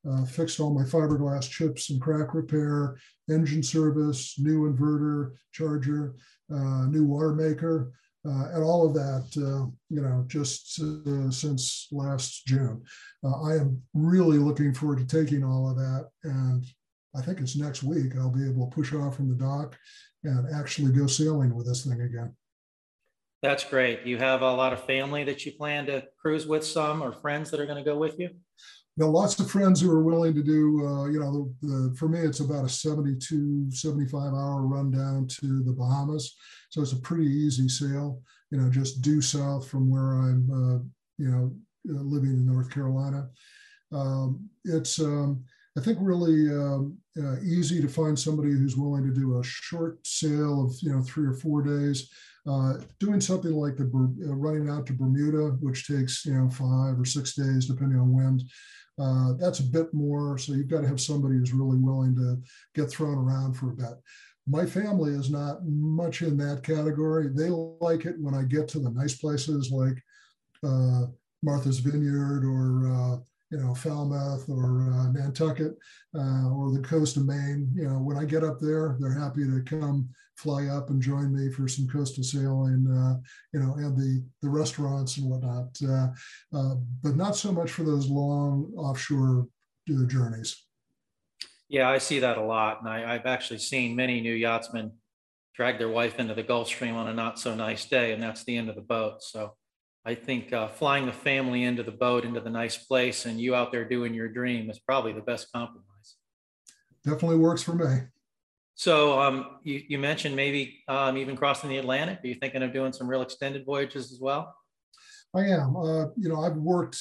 uh, 0.09 0.25
fixed 0.25 0.61
all 0.61 0.75
my 0.75 0.85
fiberglass 0.85 1.49
chips 1.49 1.91
and 1.91 2.01
crack 2.01 2.35
repair, 2.35 2.97
engine 3.31 3.63
service, 3.63 4.39
new 4.39 4.71
inverter, 4.71 5.33
charger, 5.53 6.15
uh, 6.55 6.87
new 6.87 7.05
water 7.05 7.35
maker, 7.35 7.93
uh, 8.27 8.49
and 8.55 8.65
all 8.65 8.87
of 8.87 8.95
that, 8.95 9.27
uh, 9.37 9.67
you 9.91 10.01
know, 10.01 10.25
just 10.27 10.81
uh, 10.81 11.31
since 11.31 11.89
last 11.93 12.47
June. 12.47 12.83
Uh, 13.23 13.43
I 13.43 13.57
am 13.57 13.83
really 13.93 14.39
looking 14.39 14.73
forward 14.73 14.99
to 14.99 15.07
taking 15.07 15.45
all 15.45 15.71
of 15.71 15.77
that. 15.77 16.09
And 16.25 16.65
I 17.15 17.21
think 17.21 17.41
it's 17.41 17.57
next 17.57 17.83
week 17.83 18.17
I'll 18.17 18.31
be 18.31 18.49
able 18.49 18.69
to 18.69 18.75
push 18.75 18.93
off 18.95 19.17
from 19.17 19.29
the 19.29 19.35
dock 19.35 19.77
and 20.25 20.47
actually 20.55 20.93
go 20.93 21.07
sailing 21.07 21.55
with 21.55 21.67
this 21.67 21.85
thing 21.85 22.01
again. 22.01 22.35
That's 23.43 23.65
great. 23.65 24.07
You 24.07 24.17
have 24.17 24.41
a 24.41 24.53
lot 24.53 24.73
of 24.73 24.85
family 24.85 25.23
that 25.25 25.45
you 25.45 25.53
plan 25.53 25.85
to 25.87 26.05
cruise 26.19 26.47
with, 26.47 26.65
some 26.65 27.03
or 27.03 27.13
friends 27.13 27.51
that 27.51 27.61
are 27.61 27.67
going 27.67 27.83
to 27.83 27.89
go 27.89 27.97
with 27.97 28.19
you? 28.19 28.31
You 28.97 29.05
know, 29.05 29.11
lots 29.11 29.39
of 29.41 29.51
friends 29.51 29.81
who 29.81 29.91
are 29.91 30.05
willing 30.05 30.35
to 30.35 30.43
do, 30.43 30.87
uh, 30.87 31.07
you 31.07 31.19
know, 31.19 31.51
the, 31.61 31.67
the, 31.67 31.97
for 31.97 32.09
me, 32.09 32.21
it's 32.21 32.39
about 32.39 32.65
a 32.65 32.69
72, 32.69 33.71
75 33.71 34.21
hour 34.35 34.63
run 34.63 34.93
down 34.93 35.27
to 35.27 35.65
the 35.65 35.73
Bahamas. 35.73 36.37
So 36.71 36.81
it's 36.81 36.93
a 36.93 37.01
pretty 37.01 37.27
easy 37.27 37.69
sail, 37.69 38.23
you 38.51 38.59
know, 38.59 38.71
just 38.71 39.03
due 39.03 39.21
south 39.21 39.67
from 39.67 39.91
where 39.91 40.19
I'm, 40.19 40.49
uh, 40.51 40.79
you 41.19 41.29
know, 41.29 41.53
uh, 41.91 42.03
living 42.03 42.31
in 42.31 42.47
North 42.47 42.71
Carolina. 42.71 43.29
Um, 43.93 44.49
it's, 44.65 45.01
um, 45.01 45.45
I 45.77 45.81
think, 45.81 45.99
really 46.01 46.49
um, 46.55 46.97
uh, 47.21 47.41
easy 47.41 47.83
to 47.83 47.89
find 47.89 48.17
somebody 48.17 48.53
who's 48.53 48.77
willing 48.77 49.03
to 49.03 49.13
do 49.13 49.41
a 49.41 49.45
short 49.45 50.07
sail 50.07 50.65
of, 50.65 50.77
you 50.83 50.93
know, 50.93 51.03
three 51.03 51.27
or 51.27 51.35
four 51.35 51.63
days. 51.63 52.11
Uh, 52.47 52.75
doing 53.01 53.23
something 53.23 53.53
like 53.53 53.75
the 53.77 53.85
uh, 53.85 54.35
running 54.35 54.69
out 54.69 54.87
to 54.87 54.93
Bermuda, 54.93 55.57
which 55.63 55.89
takes 55.89 56.27
you 56.27 56.35
know 56.35 56.51
five 56.51 57.01
or 57.01 57.05
six 57.07 57.35
days 57.35 57.65
depending 57.65 57.99
on 57.99 58.13
wind, 58.13 58.43
uh, 58.99 59.33
that's 59.39 59.61
a 59.61 59.65
bit 59.65 59.93
more. 59.93 60.39
So 60.39 60.53
you've 60.53 60.69
got 60.69 60.83
to 60.83 60.89
have 60.89 61.01
somebody 61.01 61.37
who's 61.37 61.53
really 61.53 61.79
willing 61.79 62.15
to 62.17 62.39
get 62.75 62.91
thrown 62.91 63.19
around 63.19 63.55
for 63.55 63.71
a 63.71 63.77
bit. 63.77 63.95
My 64.47 64.67
family 64.67 65.13
is 65.13 65.31
not 65.31 65.65
much 65.65 66.23
in 66.23 66.37
that 66.39 66.63
category. 66.63 67.29
They 67.29 67.49
like 67.49 68.05
it 68.05 68.17
when 68.21 68.35
I 68.35 68.43
get 68.43 68.69
to 68.69 68.79
the 68.79 68.91
nice 68.91 69.17
places 69.17 69.71
like 69.71 70.03
uh, 70.63 71.07
Martha's 71.43 71.79
Vineyard 71.79 72.45
or 72.45 72.93
uh, 72.93 73.17
you 73.51 73.59
know, 73.59 73.75
Falmouth 73.75 74.49
or 74.49 74.93
uh, 74.93 75.13
Nantucket 75.13 75.75
uh, 76.15 76.49
or 76.49 76.73
the 76.73 76.83
coast 76.83 77.17
of 77.17 77.27
Maine. 77.27 77.71
You 77.75 77.89
know, 77.89 77.99
when 77.99 78.17
I 78.17 78.25
get 78.25 78.43
up 78.43 78.59
there, 78.59 78.97
they're 78.99 79.19
happy 79.19 79.45
to 79.45 79.63
come 79.65 80.09
fly 80.37 80.67
up 80.67 80.91
and 80.91 81.01
join 81.01 81.35
me 81.35 81.51
for 81.51 81.69
some 81.69 81.87
coastal 81.89 82.25
sailing, 82.25 82.87
uh, 82.91 83.21
you 83.53 83.61
know, 83.61 83.75
and 83.75 83.97
the, 83.97 84.25
the 84.43 84.49
restaurants 84.49 85.17
and 85.17 85.31
whatnot. 85.31 85.69
Uh, 85.83 86.09
uh, 86.57 86.75
but 87.03 87.17
not 87.17 87.37
so 87.37 87.53
much 87.53 87.71
for 87.71 87.85
those 87.85 88.09
long 88.09 88.73
offshore 88.77 89.47
uh, 89.91 90.07
journeys. 90.07 90.65
Yeah, 91.69 91.89
I 91.89 91.99
see 91.99 92.19
that 92.21 92.39
a 92.39 92.43
lot. 92.43 92.81
And 92.81 92.89
I, 92.89 93.15
I've 93.15 93.27
actually 93.27 93.59
seen 93.59 93.97
many 93.97 94.21
new 94.21 94.35
yachtsmen 94.35 94.93
drag 95.55 95.79
their 95.79 95.89
wife 95.89 96.19
into 96.19 96.35
the 96.35 96.43
Gulf 96.43 96.69
Stream 96.69 96.97
on 96.97 97.09
a 97.09 97.15
not 97.15 97.39
so 97.39 97.55
nice 97.55 97.85
day, 97.87 98.13
and 98.13 98.23
that's 98.23 98.45
the 98.45 98.57
end 98.57 98.69
of 98.69 98.75
the 98.75 98.83
boat. 98.83 99.23
So 99.23 99.55
I 100.05 100.15
think 100.15 100.53
uh, 100.53 100.69
flying 100.69 101.07
the 101.07 101.13
family 101.13 101.63
into 101.63 101.83
the 101.83 101.93
boat, 101.93 102.25
into 102.25 102.41
the 102.41 102.51
nice 102.51 102.77
place, 102.77 103.25
and 103.25 103.41
you 103.41 103.55
out 103.55 103.73
there 103.73 103.85
doing 103.85 104.15
your 104.15 104.29
dream 104.29 104.69
is 104.69 104.79
probably 104.79 105.13
the 105.13 105.21
best 105.21 105.51
compromise. 105.53 106.17
Definitely 107.05 107.39
works 107.39 107.63
for 107.63 107.75
me. 107.75 108.01
So 108.75 109.21
um, 109.21 109.59
you, 109.63 109.83
you 109.89 109.99
mentioned 109.99 110.35
maybe 110.35 110.83
um, 110.89 111.17
even 111.17 111.37
crossing 111.37 111.71
the 111.71 111.79
Atlantic. 111.79 112.21
Are 112.23 112.27
you 112.27 112.35
thinking 112.35 112.63
of 112.63 112.73
doing 112.73 112.93
some 112.93 113.09
real 113.09 113.23
extended 113.23 113.65
voyages 113.65 114.13
as 114.13 114.21
well? 114.21 114.55
I 115.35 115.43
am. 115.47 115.77
Uh, 115.77 116.07
you 116.17 116.29
know, 116.29 116.43
I've 116.43 116.57
worked. 116.57 116.99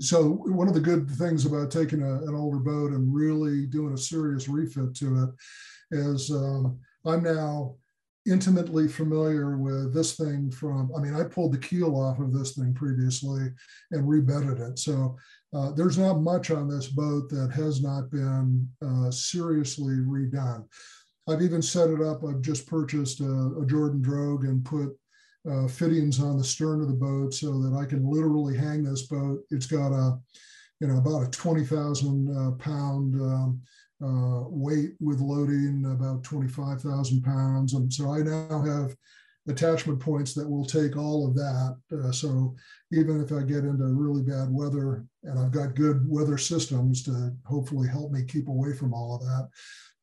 So 0.00 0.42
one 0.46 0.68
of 0.68 0.74
the 0.74 0.80
good 0.80 1.08
things 1.08 1.46
about 1.46 1.70
taking 1.70 2.02
a, 2.02 2.14
an 2.24 2.34
older 2.34 2.58
boat 2.58 2.92
and 2.92 3.14
really 3.14 3.66
doing 3.66 3.94
a 3.94 3.98
serious 3.98 4.48
refit 4.48 4.94
to 4.96 5.24
it 5.24 5.30
is 5.96 6.30
um, 6.30 6.78
I'm 7.04 7.22
now 7.22 7.76
intimately 8.26 8.86
familiar 8.86 9.56
with 9.56 9.94
this 9.94 10.16
thing 10.16 10.50
from, 10.50 10.92
I 10.96 11.00
mean, 11.00 11.14
I 11.14 11.24
pulled 11.24 11.52
the 11.52 11.58
keel 11.58 11.96
off 11.96 12.18
of 12.18 12.32
this 12.32 12.54
thing 12.54 12.74
previously 12.74 13.48
and 13.92 14.04
rebedded 14.04 14.60
it. 14.70 14.78
So 14.78 15.16
uh, 15.54 15.72
there's 15.72 15.98
not 15.98 16.20
much 16.20 16.50
on 16.50 16.68
this 16.68 16.88
boat 16.88 17.28
that 17.30 17.50
has 17.52 17.82
not 17.82 18.10
been 18.10 18.68
uh, 18.84 19.10
seriously 19.10 19.94
redone. 19.94 20.66
I've 21.30 21.42
even 21.42 21.62
set 21.62 21.90
it 21.90 22.02
up. 22.02 22.24
I've 22.24 22.40
just 22.40 22.66
purchased 22.66 23.20
a, 23.20 23.54
a 23.60 23.66
Jordan 23.66 24.02
Drogue 24.02 24.44
and 24.44 24.64
put 24.64 24.96
uh, 25.50 25.66
fittings 25.68 26.20
on 26.20 26.36
the 26.36 26.44
stern 26.44 26.80
of 26.82 26.88
the 26.88 26.94
boat 26.94 27.32
so 27.32 27.60
that 27.60 27.74
I 27.74 27.86
can 27.86 28.04
literally 28.04 28.56
hang 28.56 28.82
this 28.82 29.06
boat. 29.06 29.40
It's 29.50 29.66
got 29.66 29.92
a, 29.92 30.18
you 30.80 30.88
know, 30.88 30.98
about 30.98 31.26
a 31.26 31.30
20,000 31.30 32.36
uh, 32.36 32.50
pound 32.62 33.14
um, 33.14 33.62
uh, 34.02 34.48
weight 34.48 34.92
with 35.00 35.20
loading 35.20 35.84
about 35.86 36.24
25,000 36.24 37.22
pounds. 37.22 37.74
And 37.74 37.92
so 37.92 38.12
I 38.12 38.18
now 38.18 38.62
have 38.62 38.96
attachment 39.48 40.00
points 40.00 40.34
that 40.34 40.48
will 40.48 40.64
take 40.64 40.96
all 40.96 41.26
of 41.26 41.34
that. 41.34 41.76
Uh, 41.92 42.12
so 42.12 42.54
even 42.92 43.20
if 43.22 43.32
I 43.32 43.42
get 43.42 43.64
into 43.64 43.84
really 43.84 44.22
bad 44.22 44.48
weather 44.50 45.04
and 45.24 45.38
I've 45.38 45.52
got 45.52 45.74
good 45.74 46.08
weather 46.08 46.38
systems 46.38 47.02
to 47.04 47.32
hopefully 47.44 47.88
help 47.88 48.12
me 48.12 48.24
keep 48.24 48.48
away 48.48 48.74
from 48.74 48.92
all 48.92 49.14
of 49.14 49.22
that, 49.22 49.48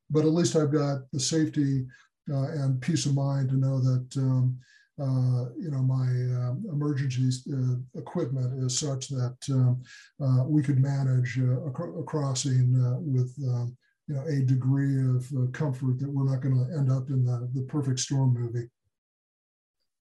but 0.09 0.21
at 0.21 0.33
least 0.33 0.55
I've 0.55 0.71
got 0.71 1.01
the 1.11 1.19
safety 1.19 1.85
uh, 2.31 2.47
and 2.51 2.81
peace 2.81 3.05
of 3.05 3.15
mind 3.15 3.49
to 3.49 3.55
know 3.55 3.79
that 3.79 4.17
um, 4.17 4.59
uh, 4.99 5.45
you 5.59 5.69
know 5.69 5.83
my 5.83 6.07
uh, 6.07 6.53
emergency 6.73 7.39
uh, 7.53 7.99
equipment 7.99 8.63
is 8.63 8.77
such 8.77 9.09
that 9.09 9.37
um, 9.51 9.81
uh, 10.21 10.43
we 10.45 10.63
could 10.63 10.79
manage 10.79 11.39
uh, 11.39 11.61
a, 11.61 11.99
a, 11.99 12.03
crossing 12.03 12.73
with 13.05 13.31
um, 13.47 13.77
you 14.07 14.15
know 14.15 14.23
a 14.23 14.41
degree 14.41 14.99
of 14.99 15.31
comfort 15.53 15.99
that 15.99 16.09
we're 16.09 16.29
not 16.29 16.41
going 16.41 16.55
to 16.55 16.77
end 16.77 16.91
up 16.91 17.09
in 17.09 17.23
the, 17.23 17.47
the 17.53 17.61
perfect 17.67 17.99
storm 17.99 18.33
movie. 18.33 18.67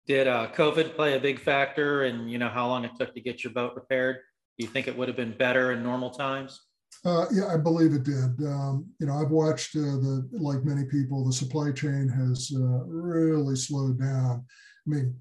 Did 0.05 0.27
COVID 0.27 0.97
play 0.97 1.15
a 1.15 1.19
big 1.19 1.39
factor 1.39 2.03
in 2.03 2.27
you 2.27 2.37
know 2.37 2.49
how 2.49 2.67
long 2.67 2.83
it 2.83 2.91
took 2.99 3.13
to 3.13 3.21
get 3.21 3.41
your 3.43 3.53
boat 3.53 3.75
repaired? 3.75 4.17
Do 4.57 4.65
you 4.65 4.69
think 4.69 4.89
it 4.89 4.97
would 4.97 5.07
have 5.07 5.17
been 5.17 5.35
better 5.37 5.71
in 5.71 5.81
normal 5.81 6.09
times? 6.09 6.59
Uh, 7.05 7.25
yeah, 7.33 7.47
I 7.47 7.57
believe 7.57 7.93
it 7.93 8.03
did. 8.03 8.45
Um, 8.45 8.85
you 8.99 9.07
know, 9.07 9.13
I've 9.13 9.31
watched 9.31 9.75
uh, 9.75 9.97
the 9.99 10.27
like 10.31 10.63
many 10.63 10.85
people, 10.85 11.25
the 11.25 11.33
supply 11.33 11.71
chain 11.71 12.07
has 12.07 12.51
uh, 12.55 12.83
really 12.85 13.55
slowed 13.55 13.99
down. 13.99 14.45
I 14.85 14.89
mean, 14.89 15.15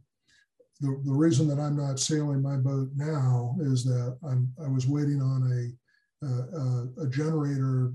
the, 0.81 1.01
the 1.05 1.13
reason 1.13 1.49
that 1.49 1.61
I'm 1.61 1.77
not 1.77 2.01
sailing 2.01 2.43
my 2.43 2.57
boat 2.57 2.91
now 2.95 3.57
is 3.61 3.85
that 3.85 4.17
I'm 4.29 4.53
I 4.65 4.69
was 4.69 4.87
waiting 4.87 5.21
on 5.21 5.51
a 5.53 5.73
a, 6.25 7.05
a 7.05 7.09
generator 7.09 7.93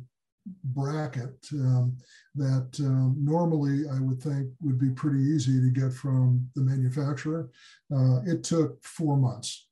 bracket 0.63 1.36
um, 1.53 1.98
that 2.36 2.69
um, 2.79 3.15
normally 3.19 3.88
I 3.89 4.00
would 4.00 4.22
think 4.22 4.50
would 4.62 4.79
be 4.79 4.89
pretty 4.91 5.19
easy 5.19 5.60
to 5.60 5.69
get 5.69 5.93
from 5.93 6.50
the 6.55 6.62
manufacturer. 6.62 7.50
Uh, 7.93 8.22
it 8.25 8.43
took 8.43 8.84
four 8.84 9.17
months 9.17 9.67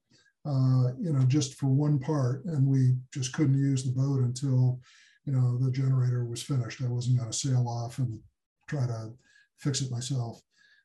uh, 0.45 0.93
you 0.99 1.11
know, 1.11 1.23
just 1.27 1.55
for 1.55 1.67
one 1.67 1.99
part, 1.99 2.45
and 2.45 2.65
we 2.65 2.95
just 3.13 3.33
couldn't 3.33 3.57
use 3.57 3.83
the 3.83 3.91
boat 3.91 4.19
until, 4.19 4.79
you 5.25 5.33
know, 5.33 5.57
the 5.57 5.71
generator 5.71 6.25
was 6.25 6.43
finished. 6.43 6.81
I 6.81 6.87
wasn't 6.87 7.17
going 7.17 7.31
to 7.31 7.37
sail 7.37 7.67
off 7.67 7.97
and 7.97 8.19
try 8.67 8.85
to 8.85 9.11
fix 9.57 9.81
it 9.81 9.91
myself. 9.91 10.41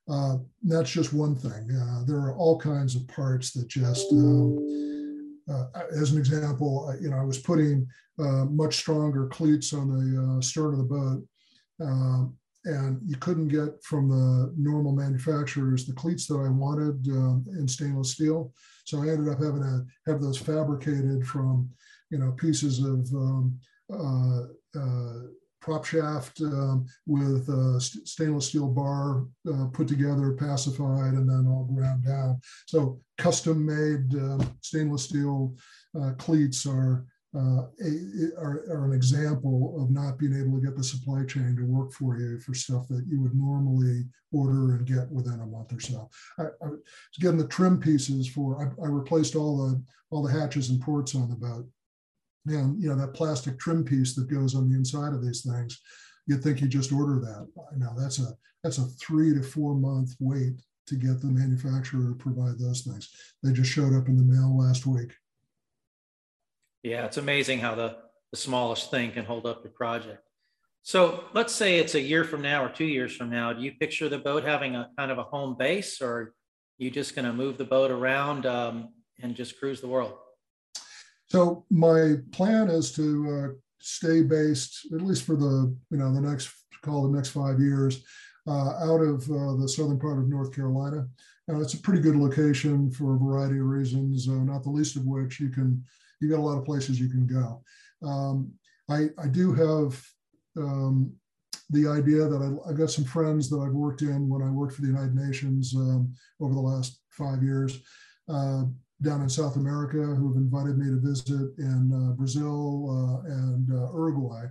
Uh, 0.09 0.39
that's 0.63 0.91
just 0.91 1.13
one 1.13 1.37
thing. 1.37 1.71
Uh, 1.71 2.05
there 2.07 2.17
are 2.17 2.35
all 2.37 2.59
kinds 2.59 2.97
of 2.97 3.07
parts 3.09 3.53
that 3.53 3.69
just, 3.69 4.11
um, 4.13 5.39
uh, 5.53 5.67
as 5.93 6.13
an 6.13 6.19
example, 6.19 6.97
you 7.01 7.11
know, 7.11 7.19
I 7.19 7.25
was 7.25 7.39
putting 7.39 7.87
uh, 8.19 8.47
much 8.47 8.77
stronger 8.77 9.29
cleats 9.29 9.73
on 9.73 9.89
the 9.89 10.39
uh, 10.39 10.41
stern 10.41 10.73
of 10.73 10.79
the 10.79 10.85
boat. 10.85 12.39
And 12.65 13.01
you 13.05 13.17
couldn't 13.17 13.49
get 13.49 13.83
from 13.83 14.09
the 14.09 14.53
normal 14.57 14.93
manufacturers 14.93 15.87
the 15.87 15.93
cleats 15.95 16.27
that 16.27 16.37
I 16.37 16.49
wanted 16.49 17.07
um, 17.09 17.45
in 17.59 17.67
stainless 17.67 18.13
steel. 18.13 18.53
So 18.85 19.03
I 19.03 19.09
ended 19.09 19.33
up 19.33 19.43
having 19.43 19.63
to 19.63 19.87
have 20.07 20.21
those 20.21 20.39
fabricated 20.39 21.27
from, 21.27 21.71
you 22.11 22.19
know, 22.19 22.33
pieces 22.33 22.81
of 22.81 23.09
um, 23.15 23.59
uh, 23.93 24.43
uh, 24.79 25.27
prop 25.61 25.85
shaft 25.85 26.41
um, 26.41 26.87
with 27.07 27.47
st 27.81 28.09
stainless 28.09 28.47
steel 28.47 28.69
bar 28.69 29.27
uh, 29.53 29.67
put 29.73 29.87
together, 29.87 30.33
pacified, 30.33 31.15
and 31.15 31.29
then 31.29 31.47
all 31.47 31.65
ground 31.65 32.05
down. 32.05 32.41
So 32.67 33.01
custom 33.19 33.65
made 33.65 34.15
um, 34.19 34.57
stainless 34.63 35.05
steel 35.05 35.55
uh, 36.01 36.13
cleats 36.19 36.67
are 36.67 37.05
uh, 37.37 37.63
are, 38.39 38.65
are, 38.71 38.87
an 38.87 38.93
example 38.93 39.81
of 39.81 39.91
not 39.91 40.19
being 40.19 40.35
able 40.35 40.59
to 40.59 40.67
get 40.67 40.77
the 40.77 40.83
supply 40.83 41.25
chain 41.25 41.55
to 41.57 41.65
work 41.65 41.93
for 41.93 42.19
you 42.19 42.41
for 42.41 42.55
stuff 42.55 42.89
that 42.89 43.05
you 43.07 43.21
would 43.21 43.35
normally 43.37 44.03
order 44.33 44.75
and 44.75 44.85
get 44.85 45.09
within 45.13 45.39
a 45.41 45.47
month 45.47 45.73
or 45.73 45.79
so. 45.79 46.11
I, 46.41 46.43
I 46.43 46.69
was 46.71 46.81
getting 47.21 47.39
the 47.39 47.47
trim 47.47 47.79
pieces 47.79 48.27
for, 48.27 48.61
I, 48.61 48.85
I, 48.85 48.89
replaced 48.89 49.37
all 49.37 49.69
the 49.69 49.81
all 50.11 50.25
the 50.25 50.33
hatches 50.33 50.71
and 50.71 50.81
ports 50.81 51.15
on 51.15 51.31
the 51.31 51.37
boat. 51.37 51.69
And 52.47 52.83
you 52.83 52.89
know, 52.89 52.97
that 52.97 53.15
plastic 53.15 53.61
trim 53.61 53.85
piece 53.85 54.17
that 54.17 54.29
goes 54.29 54.57
on 54.57 54.69
the 54.69 54.77
inside 54.77 55.13
of 55.13 55.25
these 55.25 55.43
things, 55.43 55.81
you'd 56.27 56.43
think 56.43 56.61
you 56.61 56.67
just 56.67 56.93
order 56.93 57.21
that. 57.21 57.49
Now 57.77 57.95
that's 57.97 58.19
a 58.19 58.33
that's 58.65 58.79
a 58.79 58.87
three 59.01 59.35
to 59.35 59.43
four 59.43 59.75
month 59.77 60.17
wait 60.19 60.55
to 60.87 60.97
get 60.97 61.21
the 61.21 61.29
manufacturer 61.29 62.09
to 62.09 62.15
provide 62.17 62.59
those 62.59 62.83
things. 62.83 63.09
They 63.45 63.53
just 63.53 63.71
showed 63.71 63.95
up 63.95 64.09
in 64.09 64.17
the 64.17 64.25
mail 64.25 64.59
last 64.59 64.85
week. 64.85 65.13
Yeah, 66.83 67.05
it's 67.05 67.19
amazing 67.19 67.59
how 67.59 67.75
the, 67.75 67.97
the 68.31 68.39
smallest 68.39 68.91
thing 68.91 69.13
can 69.13 69.25
hold 69.25 69.47
up 69.47 69.63
your 69.63 69.73
project. 69.73 70.23
So 70.83 71.25
let's 71.35 71.55
say 71.55 71.79
it's 71.79 71.95
a 71.95 72.01
year 72.01 72.25
from 72.25 72.41
now 72.41 72.65
or 72.65 72.71
two 72.71 72.87
years 72.87 73.15
from 73.15 73.29
now. 73.29 73.53
Do 73.53 73.63
you 73.63 73.73
picture 73.73 74.09
the 74.09 74.19
boat 74.19 74.45
having 74.45 74.77
a 74.77 74.89
kind 74.97 75.11
of 75.11 75.19
a 75.19 75.23
home 75.23 75.57
base, 75.59 76.01
or 76.01 76.09
are 76.09 76.35
you 76.79 76.91
just 76.91 77.15
going 77.15 77.27
to 77.27 77.35
move 77.35 77.59
the 77.59 77.65
boat 77.65 77.91
around 77.91 78.47
um, 78.47 78.95
and 79.21 79.35
just 79.35 79.59
cruise 79.59 79.83
the 79.83 79.89
world? 79.89 80.15
So 81.27 81.67
my 81.71 82.17
plan 82.33 82.71
is 82.71 82.93
to 82.93 83.31
uh, 83.31 83.55
stay 83.79 84.23
based 84.23 84.87
at 84.93 85.03
least 85.03 85.25
for 85.25 85.37
the 85.37 85.77
you 85.91 85.99
know 85.99 86.13
the 86.13 86.21
next 86.21 86.51
call 86.83 87.03
the 87.03 87.17
next 87.17 87.31
five 87.31 87.61
years 87.61 88.03
uh, 88.49 88.71
out 88.91 89.01
of 89.01 89.23
uh, 89.31 89.55
the 89.57 89.69
southern 89.69 89.99
part 89.99 90.19
of 90.19 90.29
North 90.29 90.55
Carolina. 90.55 91.07
Uh, 91.49 91.61
it's 91.61 91.75
a 91.75 91.79
pretty 91.79 92.01
good 92.01 92.17
location 92.17 92.91
for 92.91 93.15
a 93.15 93.19
variety 93.19 93.59
of 93.59 93.67
reasons, 93.67 94.29
uh, 94.29 94.33
not 94.33 94.63
the 94.63 94.71
least 94.71 94.97
of 94.97 95.05
which 95.05 95.39
you 95.41 95.51
can 95.51 95.85
you 96.21 96.29
got 96.29 96.39
a 96.39 96.43
lot 96.43 96.59
of 96.59 96.65
places 96.65 97.01
you 97.01 97.09
can 97.09 97.27
go. 97.27 97.63
Um, 98.07 98.53
I, 98.89 99.09
I 99.19 99.29
do 99.29 99.53
have 99.53 100.03
um, 100.57 101.13
the 101.71 101.87
idea 101.87 102.27
that 102.27 102.43
I, 102.43 102.69
have 102.69 102.79
got 102.79 102.91
some 102.91 103.05
friends 103.05 103.49
that 103.51 103.59
I've 103.59 103.73
worked 103.73 104.03
in 104.03 104.29
when 104.29 104.43
I 104.43 104.51
worked 104.51 104.75
for 104.75 104.83
the 104.83 104.89
United 104.89 105.15
Nations 105.15 105.75
um, 105.77 106.13
over 106.41 106.53
the 106.53 106.61
last 106.61 107.01
five 107.11 107.43
years 107.43 107.81
uh, 108.29 108.65
down 109.03 109.23
in 109.23 109.29
South 109.29 109.57
America 109.57 109.99
who 109.99 110.29
have 110.29 110.37
invited 110.37 110.77
me 110.77 110.87
to 110.87 111.01
visit 111.01 111.53
in 111.59 111.91
uh, 111.93 112.13
Brazil 112.15 113.23
uh, 113.25 113.31
and 113.31 113.71
uh, 113.71 113.93
Uruguay. 113.93 114.47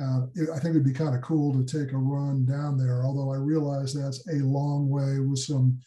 Uh, 0.00 0.26
it, 0.34 0.48
I 0.48 0.58
think 0.58 0.70
it'd 0.70 0.84
be 0.84 0.92
kind 0.92 1.14
of 1.14 1.20
cool 1.20 1.52
to 1.52 1.64
take 1.64 1.92
a 1.92 1.98
run 1.98 2.46
down 2.46 2.78
there, 2.78 3.04
although 3.04 3.32
I 3.32 3.36
realize 3.36 3.92
that's 3.92 4.26
a 4.28 4.36
long 4.36 4.88
way 4.88 5.18
with 5.18 5.40
some 5.40 5.78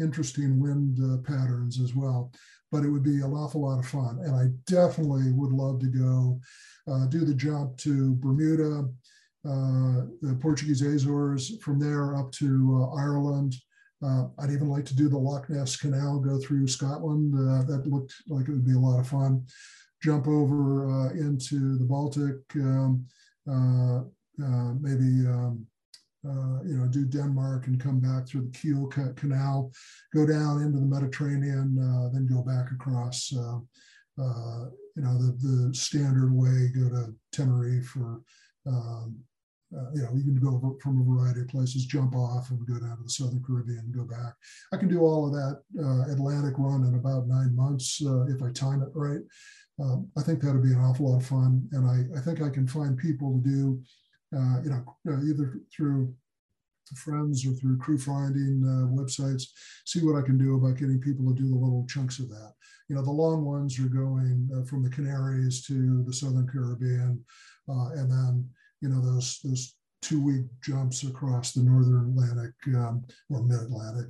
interesting 0.00 0.58
wind 0.58 0.98
uh, 1.00 1.18
patterns 1.18 1.80
as 1.80 1.94
well 1.94 2.32
but 2.74 2.82
it 2.82 2.90
would 2.90 3.04
be 3.04 3.20
an 3.20 3.32
awful 3.32 3.62
lot 3.62 3.78
of 3.78 3.86
fun. 3.86 4.18
And 4.24 4.34
I 4.34 4.46
definitely 4.66 5.30
would 5.30 5.52
love 5.52 5.78
to 5.78 5.86
go 5.86 6.40
uh, 6.90 7.06
do 7.06 7.24
the 7.24 7.32
jump 7.32 7.76
to 7.78 8.16
Bermuda, 8.16 8.88
uh, 9.48 10.10
the 10.20 10.36
Portuguese 10.42 10.82
Azores, 10.82 11.56
from 11.62 11.78
there 11.78 12.16
up 12.16 12.32
to 12.32 12.82
uh, 12.82 12.96
Ireland. 12.96 13.54
Uh, 14.04 14.24
I'd 14.40 14.50
even 14.50 14.68
like 14.68 14.84
to 14.86 14.96
do 14.96 15.08
the 15.08 15.16
Loch 15.16 15.48
Ness 15.48 15.76
Canal, 15.76 16.18
go 16.18 16.36
through 16.40 16.66
Scotland. 16.66 17.32
Uh, 17.32 17.62
that 17.62 17.86
looked 17.86 18.12
like 18.26 18.48
it 18.48 18.50
would 18.50 18.66
be 18.66 18.74
a 18.74 18.78
lot 18.78 18.98
of 18.98 19.06
fun. 19.06 19.46
Jump 20.02 20.26
over 20.26 20.90
uh, 20.90 21.10
into 21.10 21.78
the 21.78 21.84
Baltic, 21.84 22.38
um, 22.56 23.06
maybe 24.82 25.28
um, 25.28 25.64
uh, 26.26 26.62
you 26.64 26.76
know, 26.76 26.86
do 26.86 27.04
Denmark 27.04 27.66
and 27.66 27.80
come 27.80 28.00
back 28.00 28.26
through 28.26 28.42
the 28.42 28.58
Kiel 28.58 28.86
Canal, 29.16 29.70
go 30.14 30.26
down 30.26 30.62
into 30.62 30.78
the 30.78 30.86
Mediterranean, 30.86 31.76
uh, 31.78 32.08
then 32.12 32.26
go 32.26 32.42
back 32.42 32.70
across, 32.72 33.32
uh, 33.36 33.58
uh, 34.22 34.64
you 34.96 35.02
know, 35.02 35.18
the, 35.18 35.36
the 35.42 35.74
standard 35.74 36.32
way, 36.32 36.70
go 36.74 36.88
to 36.88 37.14
Tenerife 37.32 37.94
or, 37.96 38.22
um, 38.66 39.16
uh, 39.76 39.90
you 39.94 40.02
know, 40.02 40.10
you 40.14 40.22
can 40.22 40.38
go 40.40 40.78
from 40.80 41.00
a 41.00 41.04
variety 41.04 41.40
of 41.40 41.48
places, 41.48 41.84
jump 41.84 42.14
off 42.14 42.50
and 42.50 42.66
go 42.66 42.78
down 42.78 42.96
to 42.96 43.02
the 43.02 43.10
Southern 43.10 43.42
Caribbean 43.44 43.80
and 43.80 43.94
go 43.94 44.04
back. 44.04 44.34
I 44.72 44.76
can 44.76 44.88
do 44.88 45.00
all 45.00 45.26
of 45.26 45.32
that 45.32 45.60
Atlantic 46.12 46.54
run 46.58 46.84
in 46.84 46.94
about 46.94 47.26
nine 47.26 47.54
months 47.56 48.00
if 48.00 48.40
I 48.40 48.52
time 48.52 48.82
it 48.82 48.90
right. 48.94 49.22
Um, 49.80 50.08
I 50.16 50.22
think 50.22 50.40
that'd 50.40 50.62
be 50.62 50.72
an 50.72 50.80
awful 50.80 51.10
lot 51.10 51.16
of 51.16 51.26
fun. 51.26 51.68
And 51.72 51.88
I, 51.88 52.16
I 52.16 52.20
think 52.20 52.40
I 52.40 52.48
can 52.48 52.68
find 52.68 52.96
people 52.96 53.32
to 53.32 53.50
do 53.50 53.82
uh, 54.34 54.60
you 54.62 54.70
know, 54.70 54.96
uh, 55.08 55.22
either 55.22 55.60
through 55.74 56.14
friends 56.96 57.46
or 57.46 57.52
through 57.52 57.78
crew 57.78 57.98
finding 57.98 58.62
uh, 58.64 58.86
websites, 58.94 59.44
see 59.84 60.04
what 60.04 60.16
I 60.16 60.22
can 60.22 60.36
do 60.36 60.56
about 60.56 60.78
getting 60.78 61.00
people 61.00 61.26
to 61.26 61.34
do 61.34 61.48
the 61.48 61.56
little 61.56 61.86
chunks 61.88 62.18
of 62.18 62.28
that. 62.28 62.52
You 62.88 62.96
know, 62.96 63.02
the 63.02 63.10
long 63.10 63.44
ones 63.44 63.78
are 63.78 63.88
going 63.88 64.48
uh, 64.54 64.64
from 64.64 64.82
the 64.82 64.90
Canaries 64.90 65.66
to 65.66 66.02
the 66.04 66.12
Southern 66.12 66.46
Caribbean, 66.46 67.24
uh, 67.68 67.88
and 67.94 68.10
then 68.10 68.48
you 68.80 68.88
know 68.88 69.00
those 69.00 69.40
those 69.42 69.76
two 70.02 70.22
week 70.22 70.44
jumps 70.62 71.02
across 71.04 71.52
the 71.52 71.62
Northern 71.62 72.10
Atlantic 72.10 72.52
um, 72.76 73.02
or 73.30 73.42
Mid 73.42 73.60
Atlantic. 73.60 74.06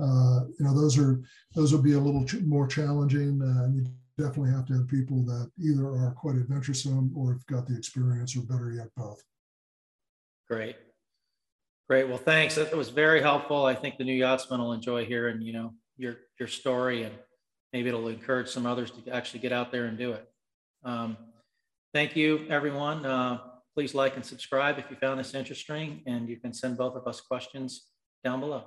Uh, 0.00 0.44
you 0.58 0.64
know, 0.64 0.74
those 0.74 0.98
are 0.98 1.22
those 1.54 1.72
will 1.72 1.82
be 1.82 1.94
a 1.94 1.98
little 1.98 2.24
ch 2.24 2.34
more 2.42 2.66
challenging, 2.66 3.40
and 3.40 3.76
you 3.76 3.86
definitely 4.18 4.50
have 4.50 4.66
to 4.66 4.74
have 4.74 4.88
people 4.88 5.24
that 5.24 5.50
either 5.58 5.86
are 5.86 6.14
quite 6.18 6.36
adventuresome 6.36 7.10
or 7.16 7.32
have 7.32 7.46
got 7.46 7.66
the 7.66 7.76
experience, 7.76 8.36
or 8.36 8.42
better 8.42 8.72
yet, 8.72 8.88
both. 8.96 9.22
Great. 10.48 10.76
Great. 11.88 12.08
Well, 12.08 12.18
thanks. 12.18 12.54
That 12.56 12.76
was 12.76 12.90
very 12.90 13.20
helpful. 13.20 13.64
I 13.64 13.74
think 13.74 13.96
the 13.96 14.04
new 14.04 14.14
yachtsmen 14.14 14.60
will 14.60 14.72
enjoy 14.72 15.04
hearing, 15.04 15.40
you 15.42 15.52
know, 15.52 15.74
your 15.96 16.16
your 16.38 16.48
story 16.48 17.02
and 17.02 17.14
maybe 17.72 17.88
it'll 17.88 18.08
encourage 18.08 18.48
some 18.48 18.66
others 18.66 18.90
to 18.90 19.10
actually 19.10 19.40
get 19.40 19.52
out 19.52 19.72
there 19.72 19.86
and 19.86 19.98
do 19.98 20.12
it. 20.12 20.28
Um, 20.84 21.16
thank 21.92 22.16
you, 22.16 22.46
everyone. 22.48 23.04
Uh, 23.04 23.38
please 23.74 23.94
like 23.94 24.16
and 24.16 24.24
subscribe 24.24 24.78
if 24.78 24.90
you 24.90 24.96
found 24.96 25.20
this 25.20 25.34
interesting, 25.34 26.02
and 26.06 26.28
you 26.28 26.36
can 26.36 26.52
send 26.52 26.76
both 26.76 26.96
of 26.96 27.06
us 27.06 27.20
questions 27.20 27.86
down 28.24 28.40
below. 28.40 28.64